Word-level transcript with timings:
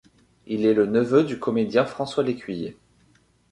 Il 0.47 0.65
est 0.65 0.73
le 0.73 0.87
neveu 0.87 1.23
du 1.23 1.37
comédien 1.37 1.85
François 1.85 2.23
L'Écuyer. 2.23 2.75